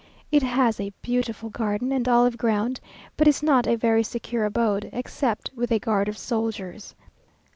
It 0.31 0.41
has 0.41 0.79
a 0.79 0.93
beautiful 1.03 1.51
garden 1.51 1.91
and 1.91 2.07
olive 2.07 2.35
ground, 2.35 2.79
but 3.17 3.27
is 3.27 3.43
not 3.43 3.67
a 3.67 3.75
very 3.75 4.01
secure 4.01 4.45
abode, 4.45 4.89
except 4.91 5.51
with 5.55 5.71
a 5.71 5.77
guard 5.77 6.09
of 6.09 6.17
soldiers. 6.17 6.95